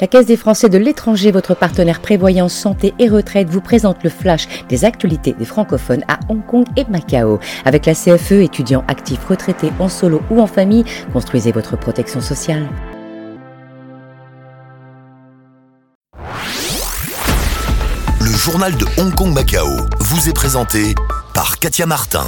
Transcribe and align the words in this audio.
La 0.00 0.06
Caisse 0.06 0.26
des 0.26 0.36
Français 0.36 0.68
de 0.68 0.78
l'étranger, 0.78 1.30
votre 1.30 1.54
partenaire 1.54 2.00
prévoyant 2.00 2.48
santé 2.48 2.94
et 2.98 3.08
retraite, 3.08 3.48
vous 3.48 3.60
présente 3.60 4.02
le 4.02 4.10
flash 4.10 4.48
des 4.68 4.84
actualités 4.84 5.34
des 5.38 5.44
francophones 5.44 6.04
à 6.08 6.18
Hong 6.28 6.44
Kong 6.46 6.64
et 6.76 6.84
Macao. 6.88 7.38
Avec 7.64 7.86
la 7.86 7.94
CFE, 7.94 8.32
étudiants 8.32 8.84
actifs 8.88 9.24
retraités 9.26 9.72
en 9.78 9.88
solo 9.88 10.22
ou 10.30 10.40
en 10.40 10.46
famille, 10.46 10.84
construisez 11.12 11.52
votre 11.52 11.76
protection 11.78 12.20
sociale. 12.20 12.68
Le 18.20 18.32
journal 18.32 18.74
de 18.76 18.86
Hong 18.98 19.14
Kong 19.14 19.32
Macao 19.32 19.68
vous 20.00 20.28
est 20.28 20.34
présenté 20.34 20.94
par 21.34 21.58
Katia 21.58 21.86
Martin. 21.86 22.24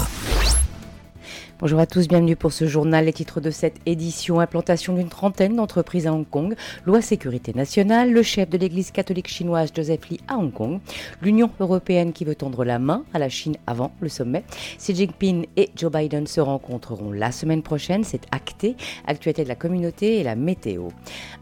Bonjour 1.60 1.78
à 1.78 1.86
tous, 1.86 2.08
bienvenue 2.08 2.34
pour 2.34 2.52
ce 2.52 2.66
journal. 2.66 3.04
Les 3.04 3.12
titres 3.12 3.40
de 3.40 3.52
cette 3.52 3.76
édition 3.86 4.40
implantation 4.40 4.92
d'une 4.92 5.08
trentaine 5.08 5.54
d'entreprises 5.54 6.08
à 6.08 6.12
Hong 6.12 6.28
Kong, 6.28 6.56
loi 6.84 7.00
sécurité 7.00 7.52
nationale, 7.54 8.10
le 8.10 8.24
chef 8.24 8.50
de 8.50 8.58
l'église 8.58 8.90
catholique 8.90 9.28
chinoise 9.28 9.70
Joseph 9.72 10.08
Lee 10.08 10.18
à 10.26 10.36
Hong 10.36 10.52
Kong, 10.52 10.80
l'Union 11.22 11.48
européenne 11.60 12.12
qui 12.12 12.24
veut 12.24 12.34
tendre 12.34 12.64
la 12.64 12.80
main 12.80 13.04
à 13.14 13.20
la 13.20 13.28
Chine 13.28 13.54
avant 13.68 13.92
le 14.00 14.08
sommet. 14.08 14.42
Xi 14.78 14.96
Jinping 14.96 15.46
et 15.56 15.70
Joe 15.76 15.92
Biden 15.92 16.26
se 16.26 16.40
rencontreront 16.40 17.12
la 17.12 17.30
semaine 17.30 17.62
prochaine, 17.62 18.02
c'est 18.02 18.22
acté. 18.32 18.74
Actualité 19.06 19.44
de 19.44 19.48
la 19.48 19.54
communauté 19.54 20.18
et 20.18 20.24
la 20.24 20.34
météo. 20.34 20.88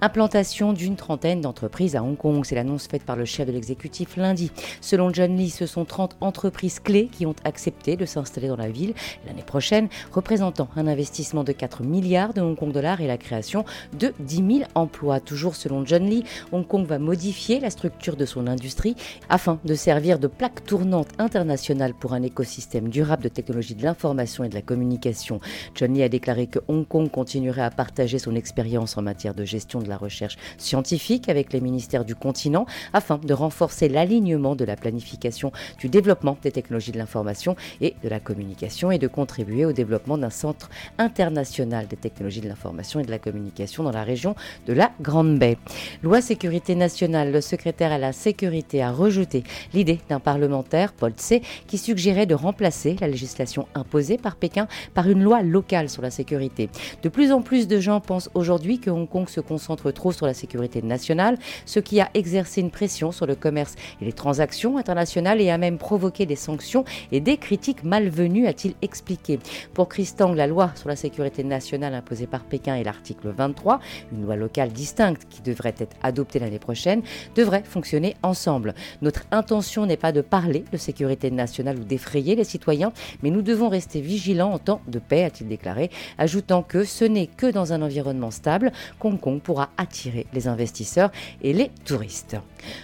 Implantation 0.02 0.74
d'une 0.74 0.96
trentaine 0.96 1.40
d'entreprises 1.40 1.96
à 1.96 2.02
Hong 2.02 2.18
Kong, 2.18 2.44
c'est 2.44 2.54
l'annonce 2.54 2.86
faite 2.86 3.04
par 3.04 3.16
le 3.16 3.24
chef 3.24 3.46
de 3.46 3.52
l'exécutif 3.52 4.16
lundi. 4.16 4.52
Selon 4.82 5.10
John 5.10 5.34
Lee, 5.38 5.48
ce 5.48 5.64
sont 5.64 5.86
30 5.86 6.18
entreprises 6.20 6.80
clés 6.80 7.08
qui 7.10 7.24
ont 7.24 7.36
accepté 7.44 7.96
de 7.96 8.04
s'installer 8.04 8.48
dans 8.48 8.56
la 8.56 8.68
ville 8.68 8.92
l'année 9.26 9.42
prochaine 9.42 9.88
représentant 10.12 10.68
un 10.76 10.86
investissement 10.86 11.44
de 11.44 11.52
4 11.52 11.82
milliards 11.82 12.34
de 12.34 12.40
Hong 12.40 12.56
Kong 12.56 12.72
dollars 12.72 13.00
et 13.00 13.06
la 13.06 13.18
création 13.18 13.64
de 13.98 14.12
10 14.20 14.36
000 14.36 14.70
emplois. 14.74 15.20
Toujours 15.20 15.56
selon 15.56 15.84
John 15.84 16.04
Lee, 16.04 16.24
Hong 16.52 16.66
Kong 16.66 16.86
va 16.86 16.98
modifier 16.98 17.60
la 17.60 17.70
structure 17.70 18.16
de 18.16 18.26
son 18.26 18.46
industrie 18.46 18.96
afin 19.28 19.58
de 19.64 19.74
servir 19.74 20.18
de 20.18 20.26
plaque 20.26 20.64
tournante 20.64 21.08
internationale 21.18 21.94
pour 21.94 22.12
un 22.12 22.22
écosystème 22.22 22.88
durable 22.88 23.22
de 23.22 23.28
technologie 23.28 23.74
de 23.74 23.82
l'information 23.82 24.44
et 24.44 24.48
de 24.48 24.54
la 24.54 24.62
communication. 24.62 25.40
John 25.74 25.94
Lee 25.94 26.02
a 26.02 26.08
déclaré 26.08 26.46
que 26.46 26.58
Hong 26.68 26.86
Kong 26.86 27.10
continuerait 27.10 27.62
à 27.62 27.70
partager 27.70 28.18
son 28.18 28.34
expérience 28.34 28.96
en 28.96 29.02
matière 29.02 29.34
de 29.34 29.44
gestion 29.44 29.80
de 29.80 29.88
la 29.88 29.96
recherche 29.96 30.36
scientifique 30.58 31.28
avec 31.28 31.52
les 31.52 31.60
ministères 31.60 32.04
du 32.04 32.14
continent 32.14 32.66
afin 32.92 33.18
de 33.18 33.34
renforcer 33.34 33.88
l'alignement 33.88 34.56
de 34.56 34.64
la 34.64 34.76
planification 34.76 35.52
du 35.78 35.88
développement 35.88 36.36
des 36.42 36.52
technologies 36.52 36.92
de 36.92 36.98
l'information 36.98 37.56
et 37.80 37.94
de 38.02 38.08
la 38.08 38.20
communication 38.20 38.90
et 38.90 38.98
de 38.98 39.08
contribuer 39.08 39.64
au 39.64 39.72
développement 39.72 39.91
d'un 40.18 40.30
centre 40.30 40.70
international 40.98 41.86
des 41.86 41.96
technologies 41.96 42.40
de 42.40 42.48
l'information 42.48 43.00
et 43.00 43.04
de 43.04 43.10
la 43.10 43.18
communication 43.18 43.82
dans 43.82 43.92
la 43.92 44.04
région 44.04 44.34
de 44.66 44.72
la 44.72 44.90
Grande 45.00 45.38
Baie. 45.38 45.58
Loi 46.02 46.20
sécurité 46.20 46.74
nationale, 46.74 47.32
le 47.32 47.40
secrétaire 47.40 47.92
à 47.92 47.98
la 47.98 48.12
sécurité 48.12 48.82
a 48.82 48.90
rejeté 48.90 49.44
l'idée 49.74 50.00
d'un 50.08 50.20
parlementaire, 50.20 50.92
Paul 50.92 51.12
Tse, 51.12 51.40
qui 51.66 51.78
suggérait 51.78 52.26
de 52.26 52.34
remplacer 52.34 52.96
la 53.00 53.08
législation 53.08 53.66
imposée 53.74 54.18
par 54.18 54.36
Pékin 54.36 54.66
par 54.94 55.08
une 55.08 55.22
loi 55.22 55.42
locale 55.42 55.88
sur 55.88 56.02
la 56.02 56.10
sécurité. 56.10 56.68
De 57.02 57.08
plus 57.08 57.32
en 57.32 57.42
plus 57.42 57.68
de 57.68 57.80
gens 57.80 58.00
pensent 58.00 58.30
aujourd'hui 58.34 58.78
que 58.78 58.90
Hong 58.90 59.08
Kong 59.08 59.28
se 59.28 59.40
concentre 59.40 59.90
trop 59.90 60.12
sur 60.12 60.26
la 60.26 60.34
sécurité 60.34 60.82
nationale, 60.82 61.38
ce 61.66 61.80
qui 61.80 62.00
a 62.00 62.10
exercé 62.14 62.60
une 62.60 62.70
pression 62.70 63.12
sur 63.12 63.26
le 63.26 63.34
commerce 63.34 63.74
et 64.00 64.04
les 64.04 64.12
transactions 64.12 64.78
internationales 64.78 65.40
et 65.40 65.50
a 65.50 65.58
même 65.58 65.78
provoqué 65.78 66.26
des 66.26 66.36
sanctions 66.36 66.84
et 67.10 67.20
des 67.20 67.36
critiques 67.36 67.84
malvenues, 67.84 68.46
a-t-il 68.46 68.74
expliqué. 68.82 69.38
Christang, 69.84 70.34
la 70.34 70.46
loi 70.46 70.70
sur 70.74 70.88
la 70.88 70.96
sécurité 70.96 71.44
nationale 71.44 71.94
imposée 71.94 72.26
par 72.26 72.44
Pékin 72.44 72.76
et 72.76 72.84
l'article 72.84 73.28
23, 73.36 73.80
une 74.12 74.22
loi 74.22 74.36
locale 74.36 74.70
distincte 74.70 75.26
qui 75.28 75.42
devrait 75.42 75.74
être 75.78 75.96
adoptée 76.02 76.38
l'année 76.38 76.58
prochaine, 76.58 77.02
devraient 77.34 77.62
fonctionner 77.64 78.16
ensemble. 78.22 78.74
Notre 79.00 79.22
intention 79.30 79.86
n'est 79.86 79.96
pas 79.96 80.12
de 80.12 80.20
parler 80.20 80.64
de 80.72 80.76
sécurité 80.76 81.30
nationale 81.30 81.78
ou 81.78 81.84
d'effrayer 81.84 82.34
les 82.34 82.44
citoyens, 82.44 82.92
mais 83.22 83.30
nous 83.30 83.42
devons 83.42 83.68
rester 83.68 84.00
vigilants 84.00 84.52
en 84.52 84.58
temps 84.58 84.80
de 84.88 84.98
paix, 84.98 85.24
a-t-il 85.24 85.48
déclaré, 85.48 85.90
ajoutant 86.18 86.62
que 86.62 86.84
ce 86.84 87.04
n'est 87.04 87.26
que 87.26 87.50
dans 87.50 87.72
un 87.72 87.82
environnement 87.82 88.30
stable 88.30 88.72
qu'Hong 88.98 89.18
Kong 89.18 89.40
pourra 89.40 89.70
attirer 89.76 90.26
les 90.32 90.48
investisseurs 90.48 91.10
et 91.42 91.52
les 91.52 91.70
touristes. 91.84 92.36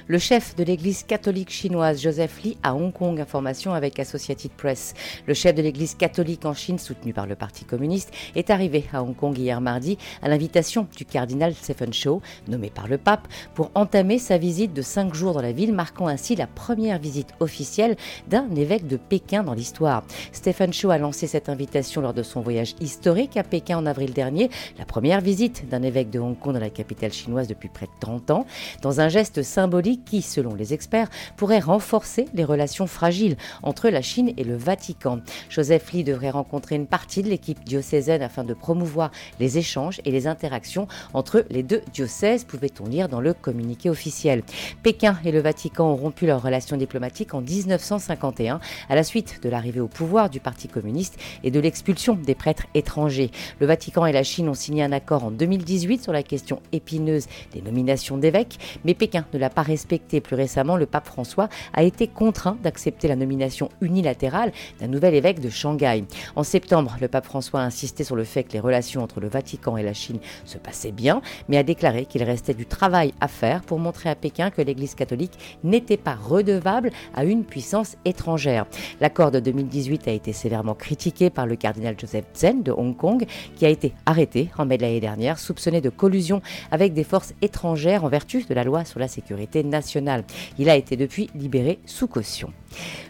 Le 0.06 0.18
chef 0.18 0.56
de 0.56 0.64
l'église 0.64 1.02
catholique 1.02 1.50
chinoise, 1.50 2.02
Joseph 2.02 2.42
Lee, 2.42 2.56
à 2.62 2.74
Hong 2.74 2.92
Kong, 2.92 3.20
information 3.20 3.72
avec 3.72 3.98
Associated 3.98 4.50
Press. 4.52 4.94
Le 5.26 5.34
chef 5.34 5.54
de 5.54 5.62
l'église 5.62 5.94
catholique 5.94 6.44
en 6.44 6.54
Chine, 6.54 6.78
soutenu 6.88 7.12
par 7.12 7.26
le 7.26 7.34
Parti 7.34 7.64
communiste, 7.64 8.12
est 8.34 8.50
arrivé 8.50 8.84
à 8.92 9.02
Hong 9.02 9.14
Kong 9.14 9.36
hier 9.36 9.60
mardi 9.60 9.98
à 10.22 10.28
l'invitation 10.28 10.86
du 10.96 11.04
cardinal 11.04 11.54
Stephen 11.54 11.92
Shaw, 11.92 12.22
nommé 12.48 12.70
par 12.70 12.88
le 12.88 12.96
pape, 12.96 13.28
pour 13.54 13.70
entamer 13.74 14.18
sa 14.18 14.38
visite 14.38 14.72
de 14.72 14.80
cinq 14.80 15.14
jours 15.14 15.34
dans 15.34 15.42
la 15.42 15.52
ville, 15.52 15.74
marquant 15.74 16.06
ainsi 16.06 16.34
la 16.34 16.46
première 16.46 16.98
visite 16.98 17.34
officielle 17.40 17.96
d'un 18.28 18.48
évêque 18.54 18.86
de 18.86 18.96
Pékin 18.96 19.42
dans 19.42 19.52
l'histoire. 19.52 20.02
Stephen 20.32 20.72
Shaw 20.72 20.90
a 20.90 20.98
lancé 20.98 21.26
cette 21.26 21.50
invitation 21.50 22.00
lors 22.00 22.14
de 22.14 22.22
son 22.22 22.40
voyage 22.40 22.74
historique 22.80 23.36
à 23.36 23.42
Pékin 23.42 23.76
en 23.76 23.86
avril 23.86 24.12
dernier, 24.12 24.48
la 24.78 24.86
première 24.86 25.20
visite 25.20 25.68
d'un 25.68 25.82
évêque 25.82 26.10
de 26.10 26.18
Hong 26.18 26.38
Kong 26.38 26.54
dans 26.54 26.60
la 26.60 26.70
capitale 26.70 27.12
chinoise 27.12 27.48
depuis 27.48 27.68
près 27.68 27.86
de 27.86 27.92
30 28.00 28.30
ans, 28.30 28.46
dans 28.80 29.00
un 29.00 29.08
geste 29.08 29.42
symbolique 29.42 30.04
qui, 30.06 30.22
selon 30.22 30.54
les 30.54 30.72
experts, 30.72 31.10
pourrait 31.36 31.58
renforcer 31.58 32.26
les 32.32 32.44
relations 32.44 32.86
fragiles 32.86 33.36
entre 33.62 33.90
la 33.90 34.00
Chine 34.00 34.32
et 34.36 34.44
le 34.44 34.56
Vatican. 34.56 35.20
Joseph 35.50 35.92
Lee 35.92 36.04
devrait 36.04 36.30
rencontrer 36.30 36.77
une 36.78 36.86
partie 36.86 37.22
de 37.22 37.28
l'équipe 37.28 37.62
diocésaine 37.64 38.22
afin 38.22 38.44
de 38.44 38.54
promouvoir 38.54 39.10
les 39.40 39.58
échanges 39.58 40.00
et 40.04 40.10
les 40.10 40.26
interactions 40.26 40.86
entre 41.12 41.44
les 41.50 41.62
deux 41.62 41.82
diocèses, 41.92 42.44
pouvait-on 42.44 42.86
lire 42.86 43.08
dans 43.08 43.20
le 43.20 43.34
communiqué 43.34 43.90
officiel. 43.90 44.42
Pékin 44.82 45.18
et 45.24 45.32
le 45.32 45.40
Vatican 45.40 45.90
ont 45.90 45.96
rompu 45.96 46.26
leurs 46.26 46.42
relations 46.42 46.76
diplomatiques 46.76 47.34
en 47.34 47.40
1951 47.40 48.60
à 48.88 48.94
la 48.94 49.02
suite 49.02 49.40
de 49.42 49.48
l'arrivée 49.48 49.80
au 49.80 49.88
pouvoir 49.88 50.30
du 50.30 50.40
Parti 50.40 50.68
communiste 50.68 51.18
et 51.42 51.50
de 51.50 51.60
l'expulsion 51.60 52.14
des 52.14 52.34
prêtres 52.34 52.66
étrangers. 52.74 53.30
Le 53.60 53.66
Vatican 53.66 54.06
et 54.06 54.12
la 54.12 54.22
Chine 54.22 54.48
ont 54.48 54.54
signé 54.54 54.82
un 54.82 54.92
accord 54.92 55.24
en 55.24 55.30
2018 55.30 56.02
sur 56.02 56.12
la 56.12 56.22
question 56.22 56.62
épineuse 56.72 57.26
des 57.52 57.62
nominations 57.62 58.16
d'évêques, 58.16 58.58
mais 58.84 58.94
Pékin 58.94 59.26
ne 59.32 59.38
l'a 59.38 59.50
pas 59.50 59.62
respecté. 59.62 60.20
Plus 60.20 60.36
récemment, 60.36 60.76
le 60.76 60.86
pape 60.86 61.06
François 61.06 61.48
a 61.72 61.82
été 61.82 62.06
contraint 62.06 62.56
d'accepter 62.62 63.08
la 63.08 63.16
nomination 63.16 63.68
unilatérale 63.80 64.52
d'un 64.80 64.86
nouvel 64.86 65.14
évêque 65.14 65.40
de 65.40 65.50
Shanghai. 65.50 66.04
En 66.36 66.44
septembre, 66.44 66.67
le 67.00 67.08
pape 67.08 67.24
François 67.24 67.60
a 67.60 67.64
insisté 67.64 68.04
sur 68.04 68.14
le 68.14 68.24
fait 68.24 68.44
que 68.44 68.52
les 68.52 68.60
relations 68.60 69.02
entre 69.02 69.20
le 69.20 69.28
Vatican 69.28 69.76
et 69.76 69.82
la 69.82 69.94
Chine 69.94 70.18
se 70.44 70.58
passaient 70.58 70.92
bien, 70.92 71.22
mais 71.48 71.56
a 71.56 71.62
déclaré 71.62 72.04
qu'il 72.04 72.22
restait 72.22 72.54
du 72.54 72.66
travail 72.66 73.14
à 73.20 73.28
faire 73.28 73.62
pour 73.62 73.78
montrer 73.78 74.10
à 74.10 74.14
Pékin 74.14 74.50
que 74.50 74.60
l'Église 74.60 74.94
catholique 74.94 75.38
n'était 75.64 75.96
pas 75.96 76.14
redevable 76.14 76.90
à 77.14 77.24
une 77.24 77.44
puissance 77.44 77.96
étrangère. 78.04 78.66
L'accord 79.00 79.30
de 79.30 79.40
2018 79.40 80.08
a 80.08 80.12
été 80.12 80.32
sévèrement 80.32 80.74
critiqué 80.74 81.30
par 81.30 81.46
le 81.46 81.56
cardinal 81.56 81.96
Joseph 81.98 82.26
Zen 82.34 82.62
de 82.62 82.72
Hong 82.72 82.96
Kong, 82.96 83.24
qui 83.56 83.64
a 83.64 83.70
été 83.70 83.94
arrêté 84.04 84.50
en 84.58 84.66
mai 84.66 84.76
de 84.76 84.82
l'année 84.82 85.00
dernière, 85.00 85.38
soupçonné 85.38 85.80
de 85.80 85.90
collusion 85.90 86.42
avec 86.70 86.92
des 86.92 87.04
forces 87.04 87.32
étrangères 87.40 88.04
en 88.04 88.08
vertu 88.08 88.44
de 88.44 88.54
la 88.54 88.64
loi 88.64 88.84
sur 88.84 89.00
la 89.00 89.08
sécurité 89.08 89.62
nationale. 89.64 90.24
Il 90.58 90.68
a 90.68 90.76
été 90.76 90.96
depuis 90.96 91.30
libéré 91.34 91.78
sous 91.86 92.08
caution. 92.08 92.52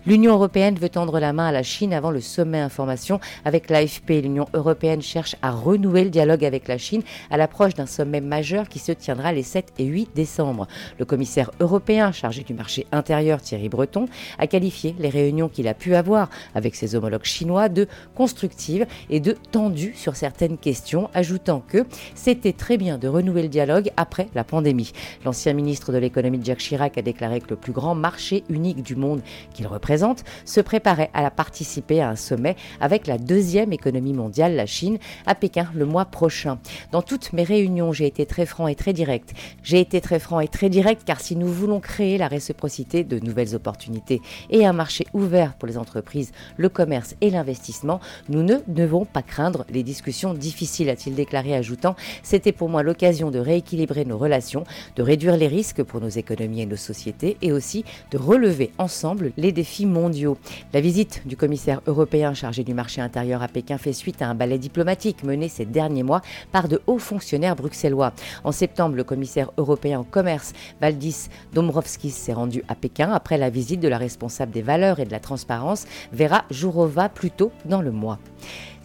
L'Union 0.06 0.34
européenne 0.34 0.76
veut 0.76 0.88
tendre 0.88 1.18
la 1.18 1.32
main 1.32 1.48
à 1.48 1.52
la 1.52 1.62
Chine 1.62 1.92
avant 1.92 2.10
le 2.10 2.20
sommet 2.20 2.60
information 2.60 3.20
avec 3.48 3.70
l'AFP. 3.70 4.10
L'Union 4.22 4.46
européenne 4.52 5.00
cherche 5.00 5.34
à 5.40 5.50
renouer 5.50 6.04
le 6.04 6.10
dialogue 6.10 6.44
avec 6.44 6.68
la 6.68 6.76
Chine 6.76 7.02
à 7.30 7.38
l'approche 7.38 7.72
d'un 7.72 7.86
sommet 7.86 8.20
majeur 8.20 8.68
qui 8.68 8.78
se 8.78 8.92
tiendra 8.92 9.32
les 9.32 9.42
7 9.42 9.72
et 9.78 9.84
8 9.84 10.10
décembre. 10.14 10.68
Le 10.98 11.06
commissaire 11.06 11.50
européen 11.58 12.12
chargé 12.12 12.42
du 12.42 12.52
marché 12.52 12.86
intérieur 12.92 13.40
Thierry 13.40 13.70
Breton 13.70 14.06
a 14.38 14.46
qualifié 14.46 14.94
les 14.98 15.08
réunions 15.08 15.48
qu'il 15.48 15.66
a 15.66 15.72
pu 15.74 15.94
avoir 15.94 16.28
avec 16.54 16.74
ses 16.74 16.94
homologues 16.94 17.24
chinois 17.24 17.70
de 17.70 17.88
constructives 18.14 18.86
et 19.08 19.20
de 19.20 19.32
tendues 19.32 19.94
sur 19.96 20.14
certaines 20.14 20.58
questions, 20.58 21.08
ajoutant 21.14 21.62
que 21.66 21.86
c'était 22.14 22.52
très 22.52 22.76
bien 22.76 22.98
de 22.98 23.08
renouer 23.08 23.42
le 23.42 23.48
dialogue 23.48 23.90
après 23.96 24.28
la 24.34 24.44
pandémie. 24.44 24.92
L'ancien 25.24 25.54
ministre 25.54 25.90
de 25.90 25.98
l'économie 25.98 26.40
Jacques 26.44 26.58
Chirac 26.58 26.98
a 26.98 27.02
déclaré 27.02 27.40
que 27.40 27.48
le 27.48 27.56
plus 27.56 27.72
grand 27.72 27.94
marché 27.94 28.44
unique 28.50 28.82
du 28.82 28.94
monde 28.94 29.22
qu'il 29.54 29.66
représente, 29.66 30.22
se 30.44 30.60
préparait 30.60 31.10
à 31.14 31.30
participer 31.30 32.00
à 32.02 32.10
un 32.10 32.16
sommet 32.16 32.56
avec 32.80 33.06
la 33.06 33.16
deuxième 33.16 33.37
économie 33.72 34.12
mondiale, 34.12 34.56
la 34.56 34.66
Chine, 34.66 34.98
à 35.26 35.34
Pékin 35.34 35.68
le 35.74 35.86
mois 35.86 36.04
prochain. 36.04 36.58
Dans 36.92 37.02
toutes 37.02 37.32
mes 37.32 37.44
réunions, 37.44 37.92
j'ai 37.92 38.06
été 38.06 38.26
très 38.26 38.46
franc 38.46 38.68
et 38.68 38.74
très 38.74 38.92
direct. 38.92 39.32
J'ai 39.62 39.80
été 39.80 40.00
très 40.00 40.18
franc 40.18 40.40
et 40.40 40.48
très 40.48 40.68
direct 40.68 41.02
car 41.04 41.20
si 41.20 41.36
nous 41.36 41.46
voulons 41.46 41.80
créer 41.80 42.18
la 42.18 42.28
réciprocité 42.28 43.04
de 43.04 43.18
nouvelles 43.18 43.54
opportunités 43.54 44.20
et 44.50 44.66
un 44.66 44.72
marché 44.72 45.06
ouvert 45.12 45.54
pour 45.54 45.68
les 45.68 45.78
entreprises, 45.78 46.32
le 46.56 46.68
commerce 46.68 47.14
et 47.20 47.30
l'investissement, 47.30 48.00
nous 48.28 48.42
ne 48.42 48.56
devons 48.66 49.04
pas 49.04 49.22
craindre 49.22 49.64
les 49.70 49.82
discussions 49.82 50.34
difficiles, 50.34 50.88
a-t-il 50.88 51.14
déclaré, 51.14 51.54
ajoutant 51.54 51.96
C'était 52.22 52.52
pour 52.52 52.68
moi 52.68 52.82
l'occasion 52.82 53.30
de 53.30 53.38
rééquilibrer 53.38 54.04
nos 54.04 54.18
relations, 54.18 54.64
de 54.96 55.02
réduire 55.02 55.36
les 55.36 55.48
risques 55.48 55.82
pour 55.82 56.00
nos 56.00 56.08
économies 56.08 56.62
et 56.62 56.66
nos 56.66 56.76
sociétés 56.76 57.36
et 57.42 57.52
aussi 57.52 57.84
de 58.10 58.18
relever 58.18 58.72
ensemble 58.78 59.32
les 59.36 59.52
défis 59.52 59.86
mondiaux. 59.86 60.38
La 60.72 60.80
visite 60.80 61.22
du 61.26 61.36
commissaire 61.36 61.80
européen 61.86 62.34
chargé 62.34 62.64
du 62.64 62.74
marché 62.74 63.00
intérieur 63.00 63.27
intérieur 63.28 63.42
à 63.42 63.48
Pékin 63.48 63.76
fait 63.76 63.92
suite 63.92 64.22
à 64.22 64.28
un 64.28 64.34
ballet 64.34 64.58
diplomatique 64.58 65.22
mené 65.22 65.48
ces 65.48 65.66
derniers 65.66 66.02
mois 66.02 66.22
par 66.50 66.66
de 66.66 66.80
hauts 66.86 66.98
fonctionnaires 66.98 67.56
bruxellois. 67.56 68.12
En 68.42 68.52
septembre, 68.52 68.96
le 68.96 69.04
commissaire 69.04 69.50
européen 69.58 70.00
au 70.00 70.04
commerce, 70.04 70.54
Valdis 70.80 71.28
Dombrovskis, 71.52 72.10
s'est 72.10 72.32
rendu 72.32 72.64
à 72.68 72.74
Pékin 72.74 73.12
après 73.12 73.36
la 73.36 73.50
visite 73.50 73.80
de 73.80 73.88
la 73.88 73.98
responsable 73.98 74.52
des 74.52 74.62
valeurs 74.62 74.98
et 74.98 75.04
de 75.04 75.12
la 75.12 75.20
transparence, 75.20 75.86
Vera 76.10 76.44
Jourova, 76.50 77.10
plus 77.10 77.30
tôt 77.30 77.52
dans 77.66 77.82
le 77.82 77.90
mois. 77.90 78.18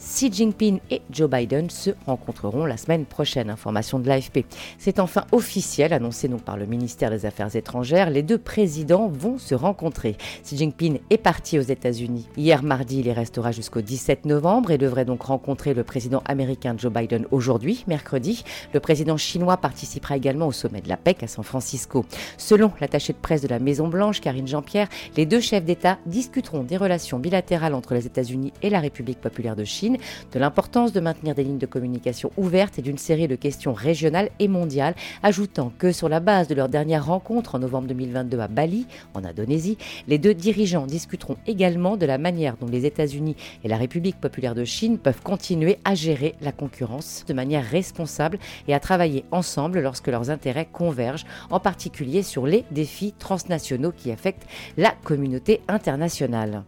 Xi 0.04 0.30
Jinping 0.32 0.80
et 0.92 1.02
Joe 1.10 1.30
Biden 1.30 1.70
se 1.70 1.92
rencontreront 2.06 2.66
la 2.66 2.76
semaine 2.76 3.06
prochaine. 3.06 3.50
Information 3.50 4.00
de 4.00 4.08
l'AFP. 4.08 4.46
C'est 4.78 5.00
enfin 5.00 5.24
officiel, 5.32 5.94
annoncé 5.94 6.28
donc 6.28 6.42
par 6.42 6.58
le 6.58 6.66
ministère 6.66 7.10
des 7.10 7.26
Affaires 7.26 7.56
étrangères. 7.56 8.10
Les 8.10 8.22
deux 8.22 8.38
présidents 8.38 9.08
vont 9.08 9.38
se 9.38 9.56
rencontrer. 9.56 10.18
Xi 10.44 10.58
Jinping 10.58 11.00
est 11.10 11.18
parti 11.18 11.58
aux 11.58 11.64
États-Unis 11.64 12.28
hier 12.36 12.64
mardi. 12.64 13.00
Il 13.00 13.08
y 13.08 13.14
restera 13.14 13.54
jusqu'au 13.54 13.82
17 13.82 14.26
novembre 14.26 14.72
et 14.72 14.78
devrait 14.78 15.06
donc 15.06 15.24
rencontrer 15.24 15.74
le 15.74 15.86
président 15.86 16.22
américain 16.26 16.76
Joe 16.78 16.92
Biden 16.92 17.26
aujourd'hui, 17.32 17.86
mercredi. 17.88 18.44
Le 18.74 18.82
président 18.82 19.16
chinois 19.16 19.56
participera 19.56 20.18
également 20.18 20.48
au 20.48 20.52
sommet 20.52 20.82
de 20.82 20.90
la 20.90 20.98
PEC 20.98 21.24
à 21.24 21.28
San 21.28 21.46
Francisco. 21.46 22.06
Selon 22.38 22.72
l'attaché 22.82 23.14
de 23.14 23.18
presse 23.20 23.42
de 23.42 23.48
la 23.48 23.60
Maison-Blanche, 23.60 24.20
Karine 24.20 24.48
Jean-Pierre, 24.48 24.90
les 25.16 25.26
deux 25.26 25.40
chefs 25.40 25.64
d'État 25.64 25.98
discuteront 26.06 26.64
des 26.64 26.78
relations 26.78 27.20
bilatérales 27.20 27.74
entre 27.74 27.94
les 27.94 28.06
États-Unis 28.06 28.52
et 28.62 28.70
la 28.70 28.82
République 28.82 29.22
populaire 29.22 29.56
de 29.56 29.64
Chine 29.64 29.93
de 30.32 30.40
l'importance 30.40 30.94
de 30.94 31.00
maintenir 31.00 31.36
des 31.36 31.44
lignes 31.44 31.58
de 31.58 31.66
communication 31.66 32.32
ouvertes 32.38 32.80
et 32.80 32.82
d'une 32.82 32.98
série 32.98 33.28
de 33.28 33.36
questions 33.36 33.74
régionales 33.74 34.30
et 34.40 34.48
mondiales, 34.48 34.96
ajoutant 35.22 35.72
que 35.78 35.92
sur 35.92 36.10
la 36.10 36.20
base 36.20 36.48
de 36.48 36.56
leur 36.56 36.70
dernière 36.70 37.06
rencontre 37.06 37.56
en 37.56 37.60
novembre 37.60 37.88
2022 37.88 38.40
à 38.40 38.48
Bali, 38.48 38.88
en 39.14 39.24
Indonésie, 39.24 39.78
les 40.08 40.18
deux 40.18 40.34
dirigeants 40.34 40.86
discuteront 40.86 41.38
également 41.48 41.98
de 41.98 42.06
la 42.06 42.18
manière 42.18 42.58
dont 42.58 42.68
les 42.68 42.86
États-Unis 42.86 43.36
et 43.64 43.68
la 43.68 43.78
République 43.78 44.20
populaire 44.20 44.56
de 44.56 44.66
Chine 44.66 44.98
peuvent 44.98 45.22
continuer 45.22 45.78
à 45.86 45.96
gérer 45.96 46.36
la 46.42 46.52
concurrence 46.52 47.26
de 47.28 47.34
manière 47.34 47.66
responsable 47.66 48.40
et 48.68 48.74
à 48.74 48.80
travailler 48.80 49.26
ensemble 49.32 49.82
lorsque 49.82 50.08
leurs 50.08 50.30
intérêts 50.30 50.68
convergent, 50.72 51.26
en 51.50 51.60
particulier 51.60 52.24
sur 52.24 52.46
les 52.46 52.66
défis 52.72 53.14
transnationaux 53.18 53.92
qui 53.92 54.12
affectent 54.12 54.48
la 54.78 54.94
communauté 55.04 55.62
internationale. 55.68 56.64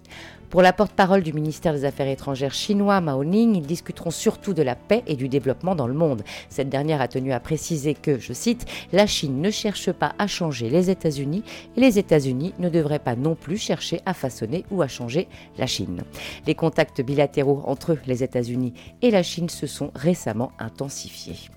Pour 0.50 0.62
la 0.62 0.74
porte-parole 0.74 1.24
du 1.24 1.34
ministère 1.34 1.74
des 1.74 1.86
Affaires 1.86 2.08
étrangères 2.08 2.54
chinois, 2.54 3.02
Mao 3.02 3.24
Ning, 3.24 3.56
ils 3.56 3.66
discuteront 3.66 4.12
surtout 4.12 4.54
de 4.54 4.62
la 4.62 4.76
paix 4.76 5.04
et 5.08 5.16
du 5.16 5.28
développement 5.28 5.76
dans 5.76 5.88
le 5.88 5.94
monde. 5.94 6.24
Cette 6.50 6.70
dernière 6.70 7.02
a 7.02 7.08
tenu 7.08 7.34
à 7.34 7.40
préciser 7.40 7.94
que, 7.94 8.20
je 8.20 8.32
cite, 8.32 8.66
la 8.94 9.08
Chine 9.08 9.42
ne 9.42 9.50
cherche 9.50 9.92
pas 9.92 10.14
à 10.20 10.28
changer 10.28 10.70
les 10.70 10.90
États-Unis 10.90 11.44
et 11.76 11.80
les 11.80 12.00
États-Unis 12.00 12.54
ne 12.60 12.70
devraient 12.70 13.00
pas 13.00 13.16
non 13.16 13.36
plus 13.36 13.58
chercher 13.58 14.02
à 14.06 14.14
façonner 14.14 14.66
ou 14.72 14.82
à 14.82 14.88
changer 14.88 15.28
la 15.58 15.68
Chine. 15.68 16.04
Les 16.46 16.56
contacts 16.56 17.02
bilatéraux 17.02 17.64
entre 17.66 17.98
les 18.06 18.24
États-Unis 18.24 18.74
et 19.02 19.12
la 19.12 19.24
Chine 19.24 19.50
se 19.50 19.68
sont 19.68 19.92
récemment 19.96 20.52
intensifiés. 20.60 21.50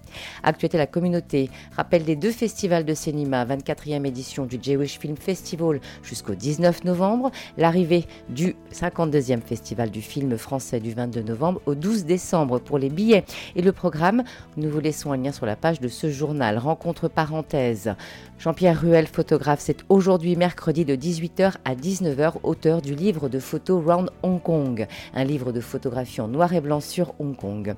Actualité 0.42 0.78
la 0.78 0.86
communauté 0.86 1.50
rappelle 1.76 2.04
les 2.04 2.16
deux 2.16 2.32
festivals 2.32 2.84
de 2.84 2.94
cinéma, 2.94 3.44
24e 3.44 4.06
édition 4.06 4.46
du 4.46 4.58
Jewish 4.60 4.98
Film 4.98 5.16
Festival 5.16 5.80
jusqu'au 6.02 6.34
19 6.34 6.84
novembre, 6.84 7.30
l'arrivée 7.56 8.04
du 8.28 8.56
52e 8.72 9.40
festival 9.40 9.90
du 9.90 10.02
film 10.02 10.36
français 10.36 10.80
du 10.80 10.92
22 10.92 11.22
novembre 11.22 11.60
au 11.66 11.74
12 11.74 12.04
décembre 12.04 12.58
pour 12.58 12.78
les 12.78 12.88
billets 12.88 13.24
et 13.56 13.62
le 13.62 13.72
programme. 13.72 14.22
Nous 14.56 14.70
vous 14.70 14.80
laissons 14.80 15.12
un 15.12 15.16
lien 15.16 15.32
sur 15.32 15.46
la 15.46 15.56
page 15.56 15.80
de 15.80 15.88
ce 15.88 16.10
journal. 16.10 16.58
Rencontre 16.58 17.08
parenthèse. 17.08 17.94
Jean-Pierre 18.38 18.80
Ruel, 18.80 19.06
photographe, 19.06 19.60
c'est 19.60 19.84
aujourd'hui 19.88 20.36
mercredi 20.36 20.84
de 20.84 20.94
18h 20.94 21.54
à 21.64 21.74
19h, 21.74 22.34
auteur 22.44 22.80
du 22.80 22.94
livre 22.94 23.28
de 23.28 23.40
photos 23.40 23.84
Round 23.84 24.10
Hong 24.22 24.40
Kong, 24.40 24.86
un 25.14 25.24
livre 25.24 25.50
de 25.50 25.60
photographie 25.60 26.20
en 26.20 26.28
noir 26.28 26.52
et 26.52 26.60
blanc 26.60 26.80
sur 26.80 27.14
Hong 27.18 27.36
Kong. 27.36 27.74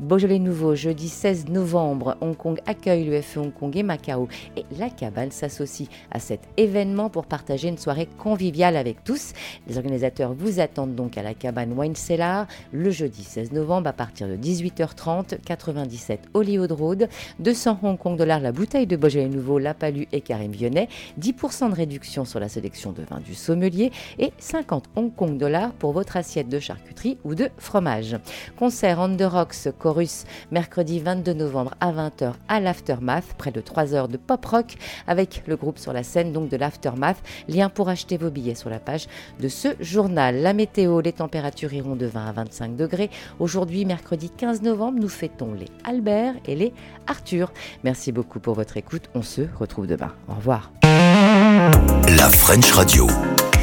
Beaujolais 0.00 0.40
Nouveau, 0.40 0.74
jeudi 0.74 1.08
16 1.08 1.48
novembre 1.48 1.69
Hong 1.78 2.36
Kong 2.36 2.60
accueille 2.66 3.04
le 3.04 3.20
FE 3.20 3.38
Hong 3.38 3.52
Kong 3.52 3.76
et 3.76 3.82
Macao 3.82 4.28
et 4.56 4.64
la 4.78 4.90
cabane 4.90 5.30
s'associe 5.30 5.88
à 6.10 6.18
cet 6.18 6.40
événement 6.56 7.10
pour 7.10 7.26
partager 7.26 7.68
une 7.68 7.78
soirée 7.78 8.08
conviviale 8.18 8.76
avec 8.76 9.04
tous. 9.04 9.32
Les 9.66 9.76
organisateurs 9.76 10.34
vous 10.34 10.60
attendent 10.60 10.94
donc 10.94 11.18
à 11.18 11.22
la 11.22 11.34
cabane 11.34 11.72
Wine 11.76 11.94
Cellar 11.94 12.46
le 12.72 12.90
jeudi 12.90 13.22
16 13.22 13.52
novembre 13.52 13.88
à 13.88 13.92
partir 13.92 14.28
de 14.28 14.36
18h30, 14.36 15.40
97 15.44 16.20
Hollywood 16.34 16.72
Road, 16.72 17.08
200 17.40 17.78
Hong 17.82 17.98
Kong 17.98 18.16
dollars 18.16 18.40
la 18.40 18.52
bouteille 18.52 18.86
de 18.86 18.96
Beaujolais 18.96 19.28
Nouveau, 19.28 19.58
La 19.58 19.74
Palue 19.74 20.06
et 20.12 20.20
Karim 20.20 20.52
Vionnet, 20.52 20.88
10% 21.20 21.70
de 21.70 21.74
réduction 21.74 22.24
sur 22.24 22.40
la 22.40 22.48
sélection 22.48 22.92
de 22.92 23.02
vin 23.02 23.20
du 23.20 23.34
sommelier 23.34 23.92
et 24.18 24.32
50 24.38 24.84
Hong 24.96 25.14
Kong 25.14 25.38
dollars 25.38 25.72
pour 25.72 25.92
votre 25.92 26.16
assiette 26.16 26.48
de 26.48 26.58
charcuterie 26.58 27.18
ou 27.24 27.34
de 27.34 27.50
fromage. 27.58 28.16
Concert 28.58 28.98
on 28.98 29.16
the 29.16 29.22
Rocks 29.22 29.68
Chorus 29.78 30.24
mercredi 30.50 31.00
22 31.00 31.34
à 31.80 31.92
20h 31.92 32.32
à 32.48 32.60
l'Aftermath, 32.60 33.24
près 33.36 33.50
de 33.50 33.60
3 33.60 33.94
heures 33.94 34.08
de 34.08 34.16
pop 34.16 34.44
rock 34.44 34.76
avec 35.06 35.42
le 35.46 35.56
groupe 35.56 35.78
sur 35.78 35.92
la 35.92 36.02
scène 36.02 36.32
donc 36.32 36.48
de 36.48 36.56
l'Aftermath. 36.56 37.18
Lien 37.48 37.68
pour 37.68 37.88
acheter 37.88 38.16
vos 38.16 38.30
billets 38.30 38.54
sur 38.54 38.70
la 38.70 38.78
page 38.78 39.06
de 39.40 39.48
ce 39.48 39.68
journal. 39.80 40.36
La 40.42 40.52
météo, 40.52 41.00
les 41.00 41.12
températures 41.12 41.72
iront 41.72 41.96
de 41.96 42.06
20 42.06 42.26
à 42.26 42.32
25 42.32 42.76
degrés. 42.76 43.10
Aujourd'hui, 43.38 43.84
mercredi 43.84 44.30
15 44.30 44.62
novembre, 44.62 44.98
nous 45.00 45.08
fêtons 45.08 45.52
les 45.52 45.68
Albert 45.84 46.34
et 46.46 46.54
les 46.54 46.72
Arthur. 47.06 47.52
Merci 47.84 48.12
beaucoup 48.12 48.40
pour 48.40 48.54
votre 48.54 48.76
écoute. 48.76 49.10
On 49.14 49.22
se 49.22 49.42
retrouve 49.58 49.86
demain. 49.86 50.12
Au 50.28 50.34
revoir. 50.34 50.70
La 50.82 52.28
French 52.28 52.72
Radio, 52.72 53.06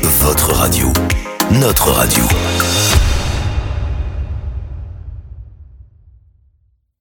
votre 0.04 0.54
radio, 0.54 0.88
notre 1.52 1.92
radio. 1.92 2.24